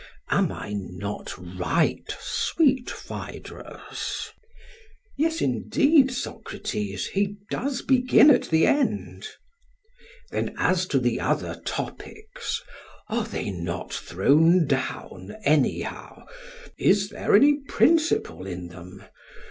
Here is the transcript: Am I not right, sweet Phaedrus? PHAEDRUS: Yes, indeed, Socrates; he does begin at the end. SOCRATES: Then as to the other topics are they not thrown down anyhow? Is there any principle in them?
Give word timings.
Am 0.31 0.51
I 0.51 0.73
not 0.75 1.31
right, 1.37 2.11
sweet 2.19 2.89
Phaedrus? 2.89 3.21
PHAEDRUS: 3.21 4.29
Yes, 5.15 5.41
indeed, 5.43 6.09
Socrates; 6.11 7.05
he 7.09 7.35
does 7.51 7.83
begin 7.83 8.31
at 8.31 8.49
the 8.49 8.65
end. 8.65 9.25
SOCRATES: 9.25 9.35
Then 10.31 10.55
as 10.57 10.87
to 10.87 10.97
the 10.97 11.19
other 11.19 11.61
topics 11.67 12.63
are 13.09 13.25
they 13.25 13.51
not 13.51 13.93
thrown 13.93 14.65
down 14.65 15.35
anyhow? 15.43 16.25
Is 16.79 17.09
there 17.09 17.35
any 17.35 17.57
principle 17.67 18.47
in 18.47 18.69
them? 18.69 19.03